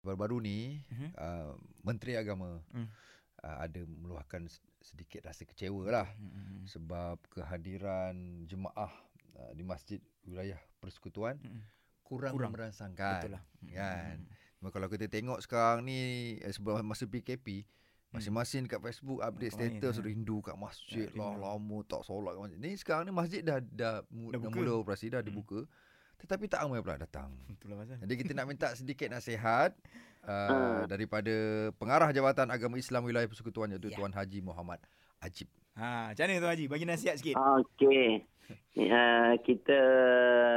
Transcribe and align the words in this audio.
Baru-baru 0.00 0.40
ni 0.40 0.80
Mhm. 0.88 1.08
uh, 1.14 1.52
Menteri 1.82 2.16
Agama 2.16 2.60
Hmm. 2.72 2.88
uh, 3.38 3.56
ada 3.60 3.80
meluahkan 3.84 4.48
sedikit 4.80 5.20
rasa 5.22 5.44
kecewa 5.44 5.84
lah 5.86 6.08
Hmm. 6.10 6.64
sebab 6.64 7.20
kehadiran 7.30 8.16
jemaah 8.44 8.88
uh, 9.36 9.52
di 9.52 9.62
masjid 9.62 10.00
wilayah 10.22 10.58
persekutuan 10.78 11.36
Hmm. 11.38 11.62
kurang, 12.02 12.34
Kurang. 12.34 12.52
merangsangkan. 12.52 13.20
Betul 13.20 13.32
lah. 13.36 13.44
Kan? 13.70 14.18
Cuma 14.56 14.68
kalau 14.70 14.88
kita 14.88 15.06
tengok 15.06 15.40
sekarang 15.40 15.84
ni 15.84 15.98
eh, 16.36 16.50
sebelum 16.50 16.80
masa 16.82 17.04
PKP 17.04 17.64
Masing-masing 18.10 18.66
kat 18.66 18.82
Facebook 18.82 19.22
update 19.22 19.54
Main, 19.54 19.78
status 19.78 19.96
ha. 19.96 20.02
rindu 20.02 20.42
kat 20.42 20.58
masjid 20.58 21.06
Ya, 21.06 21.14
lah 21.14 21.30
lama 21.54 21.78
tak 21.86 22.02
solat 22.02 22.34
kat 22.34 22.42
masjid. 22.42 22.58
Ni 22.58 22.70
sekarang 22.74 23.06
ni 23.06 23.14
masjid 23.14 23.38
dah 23.38 23.62
dah, 23.62 24.02
Dah 24.02 24.34
dah, 24.34 24.50
mula 24.50 24.72
operasi 24.74 25.14
dah 25.14 25.22
Hmm. 25.22 25.70
Tetapi 26.20 26.44
tak 26.46 26.62
ramai 26.62 26.80
pula 26.80 26.96
datang. 26.96 27.32
Itulah 27.54 27.76
pasal. 27.78 27.96
Jadi 28.00 28.14
kita 28.16 28.32
nak 28.32 28.46
minta 28.46 28.68
sedikit 28.72 29.08
nasihat 29.08 29.72
uh, 30.22 30.30
Ah. 30.30 30.82
daripada 30.84 31.32
pengarah 31.76 32.08
Jabatan 32.10 32.48
Agama 32.48 32.76
Islam 32.76 33.04
Wilayah 33.04 33.26
Persekutuan 33.26 33.72
iaitu 33.72 33.88
Ya. 33.88 33.96
Tuan 33.96 34.12
Haji 34.12 34.40
Muhammad 34.40 34.80
Ajib. 35.18 35.48
Ha, 35.74 36.12
macam 36.12 36.22
mana 36.22 36.38
Tuan 36.38 36.52
Haji? 36.52 36.66
Bagi 36.66 36.84
nasihat 36.84 37.16
sikit. 37.16 37.36
Okey. 37.36 38.24
Uh, 38.74 39.38
kita 39.46 39.78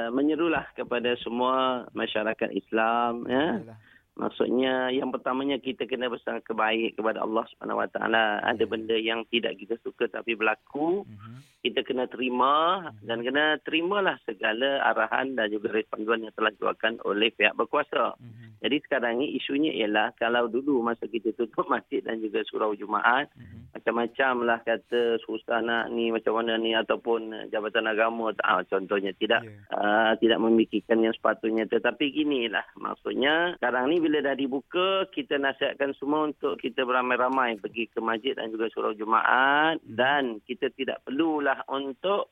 menyerulah 0.10 0.66
kepada 0.74 1.14
semua 1.22 1.86
masyarakat 1.94 2.50
Islam 2.52 3.24
ya. 3.30 3.62
Yalah. 3.62 3.78
Maksudnya 4.14 4.94
yang 4.94 5.10
pertamanya 5.10 5.58
kita 5.58 5.90
kena 5.90 6.06
bersangka 6.06 6.54
baik 6.54 7.02
kepada 7.02 7.26
Allah 7.26 7.50
Subhanahu 7.50 7.82
Wa 7.82 7.90
Taala. 7.90 8.46
Ada 8.46 8.62
Ya. 8.62 8.70
benda 8.70 8.94
yang 8.94 9.26
tidak 9.26 9.58
kita 9.58 9.76
suka 9.82 10.06
tapi 10.06 10.38
berlaku, 10.38 11.02
Mhm. 11.02 11.42
kita 11.66 11.82
kena 11.82 12.06
terima 12.06 12.88
dan 13.02 13.26
kena 13.26 13.58
terimalah 13.66 14.22
segala 14.22 14.86
arahan 14.86 15.34
dan 15.34 15.50
juga 15.50 15.74
respondan 15.74 16.30
yang 16.30 16.34
telah 16.38 16.54
dikeluarkan 16.54 17.02
oleh 17.10 17.34
pihak 17.34 17.58
berkuasa. 17.58 18.14
Mhm. 18.22 18.62
Jadi 18.62 18.76
sekarang 18.86 19.14
ni 19.18 19.34
isunya 19.34 19.74
ialah 19.74 20.14
kalau 20.14 20.46
dulu 20.46 20.86
masa 20.86 21.10
kita 21.10 21.34
tutup 21.34 21.66
masjid 21.74 22.06
dan 22.06 22.22
juga 22.22 22.46
surau 22.46 22.78
Jumaat, 22.78 23.34
Mhm. 23.34 23.63
Macam-macam 23.74 24.34
lah 24.46 24.60
kata 24.62 25.18
susah 25.20 25.60
nak 25.60 25.90
ni 25.90 26.10
macam 26.10 26.38
mana 26.38 26.56
ni 26.56 26.72
ataupun 26.72 27.22
eh, 27.34 27.46
jabatan 27.50 27.86
agama 27.86 28.30
ah, 28.40 28.62
contohnya 28.64 29.12
tidak 29.14 29.42
Ya. 29.44 29.50
uh, 29.74 30.12
tidak 30.18 30.40
memikirkan 30.40 31.02
yang 31.02 31.12
sepatutnya 31.12 31.66
tetapi 31.66 32.14
ginilah 32.14 32.64
maksudnya 32.78 33.58
sekarang 33.58 33.90
ni 33.90 33.98
bila 33.98 34.22
dah 34.22 34.38
dibuka 34.38 35.10
kita 35.10 35.36
nasihatkan 35.36 35.98
semua 35.98 36.30
untuk 36.30 36.56
kita 36.58 36.86
beramai-ramai 36.86 37.58
pergi 37.58 37.90
ke 37.90 38.00
masjid 38.00 38.38
dan 38.38 38.54
juga 38.54 38.70
surau 38.70 38.94
Jumaat 38.94 39.82
Hmm. 39.82 39.96
dan 39.98 40.24
kita 40.44 40.70
tidak 40.72 41.02
perlulah 41.02 41.66
untuk 41.66 42.30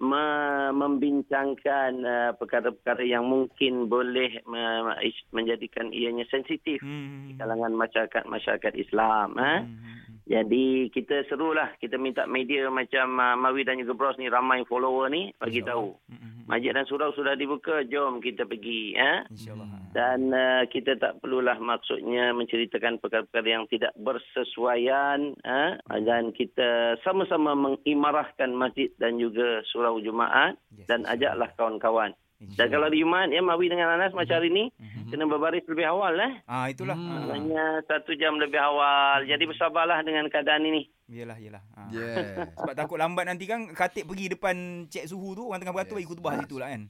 me- 0.00 0.72
membincangkan 0.72 1.92
uh, 2.00 2.30
perkara-perkara 2.32 3.04
yang 3.04 3.28
mungkin 3.28 3.84
boleh 3.84 4.40
me- 4.48 4.96
menjadikan 5.30 5.92
ianya 5.92 6.24
sensitif 6.26 6.80
Hmm. 6.80 7.28
di 7.28 7.32
kalangan 7.36 7.76
masyarakat 7.76 8.24
masyarakat 8.24 8.72
Islam 8.74 9.36
eh 9.36 9.60
Hmm. 9.60 9.89
Jadi 10.30 10.86
kita 10.94 11.26
serulah 11.26 11.74
kita 11.82 11.98
minta 11.98 12.22
media 12.30 12.70
macam 12.70 13.18
uh, 13.18 13.34
Mawi 13.34 13.66
dan 13.66 13.82
juga 13.82 13.98
Bros 13.98 14.14
ni 14.14 14.30
ramai 14.30 14.62
follower 14.62 15.10
ni 15.10 15.34
bagi 15.42 15.58
tahu. 15.58 15.90
Hmm. 16.06 16.46
Masjid 16.46 16.70
dan 16.70 16.86
surau 16.86 17.10
sudah 17.18 17.34
dibuka, 17.34 17.82
jom 17.82 18.22
kita 18.22 18.46
pergi 18.46 18.94
eh. 18.94 19.26
InsyaAllah. 19.26 19.90
Dan 19.90 20.30
uh, 20.30 20.62
kita 20.70 21.02
tak 21.02 21.18
perlulah 21.18 21.58
maksudnya 21.58 22.30
menceritakan 22.30 23.02
perkara-perkara 23.02 23.48
yang 23.58 23.66
tidak 23.66 23.90
bersesuaian 23.98 25.34
eh? 25.42 25.82
dan 26.06 26.30
kita 26.30 26.94
sama-sama 27.02 27.58
mengimarahkan 27.58 28.54
masjid 28.54 28.86
dan 29.02 29.18
juga 29.18 29.66
surau 29.66 29.98
Jumaat 29.98 30.54
Yes, 30.70 30.86
dan 30.86 31.10
ajaklah 31.10 31.50
kawan-kawan. 31.58 32.14
Dan 32.40 32.72
kalau 32.72 32.88
di 32.88 33.02
Jumaat 33.04 33.28
ya 33.34 33.42
Mawi 33.44 33.68
dengan 33.68 33.98
Anas 33.98 34.16
macam 34.16 34.40
hari 34.40 34.48
ni 34.48 34.64
Mhm. 34.78 34.99
Kena 35.10 35.26
berbaris 35.26 35.66
lebih 35.66 35.84
awal 35.84 36.14
eh. 36.16 36.32
Ah 36.44 36.66
itulah. 36.66 36.94
Hmm. 36.94 37.10
Ah. 37.20 37.34
Hanya 37.34 37.64
satu 37.84 38.14
jam 38.14 38.36
lebih 38.36 38.56
awal. 38.56 39.22
Jadi 39.24 39.44
bersabarlah 39.44 40.00
dengan 40.00 40.26
keadaan 40.26 40.64
ini. 40.64 40.86
Yalah 41.06 41.36
yalah. 41.36 41.62
Ah. 41.72 41.90
Yeah. 41.90 42.46
Sebab 42.58 42.74
takut 42.74 42.96
lambat 42.96 43.26
nanti 43.26 43.44
kan 43.44 43.68
Khatib 43.68 44.06
pergi 44.06 44.30
depan 44.30 44.56
cek 44.86 45.04
suhu 45.04 45.34
tu 45.34 45.42
orang 45.44 45.58
tengah 45.58 45.74
beratur 45.74 45.92
Yes. 45.92 45.98
bagi 45.98 46.08
khutbah 46.08 46.32
situ 46.38 46.56
lah 46.56 46.70
kan. 46.70 46.82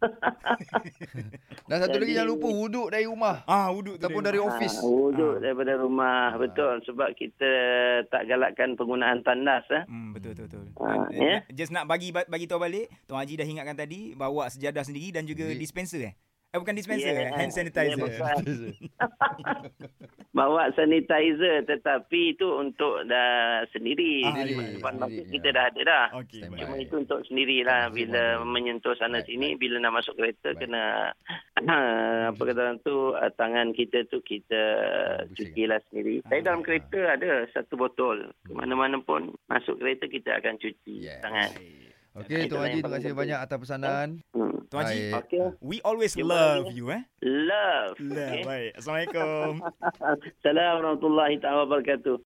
Dan 1.62 1.76
satu 1.78 1.92
lagi 1.94 2.02
Jadi- 2.02 2.16
jangan 2.16 2.30
lupa 2.32 2.48
wuduk 2.48 2.88
dari 2.88 3.04
rumah 3.04 3.44
Ah 3.44 3.68
wuduk 3.68 3.94
tu. 3.94 4.00
ataupun 4.00 4.22
dia. 4.22 4.28
dari 4.28 4.40
office. 4.40 4.76
Ha, 4.76 4.86
wuduk 4.86 5.32
Ah. 5.32 5.40
daripada 5.40 5.72
rumah. 5.76 6.24
Ah. 6.26 6.38
Betul. 6.40 6.74
Sebab 6.82 7.08
kita 7.14 7.50
tak 8.08 8.22
galakkan 8.24 8.74
penggunaan 8.74 9.20
tandas. 9.20 9.62
Eh. 9.70 9.84
Hmm, 9.84 10.10
betul 10.10 10.34
betul 10.34 10.66
betul. 10.66 10.80
Ah, 10.80 11.06
Dan, 11.06 11.20
ya. 11.20 11.36
Just 11.52 11.70
nak 11.70 11.84
bagi 11.84 12.10
bagi 12.10 12.46
tahu 12.46 12.58
balik, 12.58 12.90
Tuan 13.04 13.20
Haji 13.20 13.34
dah 13.36 13.46
ingatkan 13.46 13.76
tadi 13.76 14.12
bawa 14.12 14.48
sejadah 14.48 14.82
sendiri 14.82 15.12
dan 15.12 15.24
juga 15.24 15.46
Di- 15.46 15.60
dispenser 15.60 16.00
eh. 16.02 16.14
Eh 16.50 16.58
bukan 16.58 16.74
dispenser, 16.74 17.14
Yeah, 17.14 17.30
hand 17.30 17.46
yeah, 17.46 17.62
sanitizer. 17.62 17.94
bukan. 17.96 18.36
Bawa 20.32 20.70
sanitizer 20.74 21.62
tetapi 21.62 22.34
itu 22.34 22.46
untuk 22.52 23.06
dah 23.06 23.62
sendiri. 23.68 24.22
Ah, 24.24 24.34
Di 24.40 24.54
depan 24.76 24.94
masjid 24.96 25.22
sendiri, 25.22 25.34
kita 25.36 25.46
ya. 25.46 25.54
dah 25.54 25.64
ada 25.64 25.80
dah. 25.84 26.06
Baik. 26.12 26.42
Cuma 26.56 26.74
itu 26.76 26.94
untuk 26.96 27.18
sendirilah 27.24 27.82
Masih 27.84 27.94
bila 27.96 28.22
ada. 28.32 28.42
menyentuh 28.44 28.94
sana 28.94 29.18
Baik, 29.18 29.26
sini 29.26 29.48
baik. 29.48 29.58
bila 29.58 29.76
nak 29.80 29.94
masuk 29.96 30.14
kereta 30.16 30.48
Baik. 30.48 30.58
kena 30.60 30.84
apa 32.26 32.40
kata 32.40 32.58
orang 32.60 32.78
tu 32.80 32.96
ah, 33.12 33.30
tangan 33.32 33.68
kita 33.70 33.98
tu 34.04 34.18
kita 34.20 34.62
cucilah 35.30 35.78
sendiri. 35.86 36.18
Saya 36.24 36.40
Ah. 36.40 36.44
dalam 36.44 36.62
kereta 36.62 37.00
ada 37.12 37.30
satu 37.48 37.74
botol. 37.76 38.26
Ke 38.40 38.50
mana-mana 38.50 38.98
pun 38.98 39.30
masuk 39.46 39.78
kereta 39.78 40.06
kita 40.06 40.34
akan 40.36 40.54
cuci 40.56 40.94
Yes. 41.00 41.18
tangan. 41.20 41.50
Okey, 42.12 42.46
Tuan 42.46 42.66
Haji, 42.66 42.78
terima 42.80 42.90
kasih 42.92 43.14
banyak 43.14 43.38
atas 43.38 43.54
pesanan. 43.56 44.18
Hmm. 44.30 44.59
Tuan 44.70 44.86
Haji. 44.86 45.10
Okey. 45.18 45.46
we 45.58 45.82
always 45.82 46.14
Terima 46.14 46.30
love 46.30 46.70
kasih. 46.70 46.76
you 46.78 46.86
eh. 46.94 47.02
Love. 47.26 47.94
Love. 47.98 48.30
Okey. 48.30 48.42
Baik. 48.46 48.70
Assalamualaikum. 48.78 49.50
Assalamualaikum 50.38 50.78
warahmatullahi 50.78 51.34
wabarakatuh. 51.42 52.14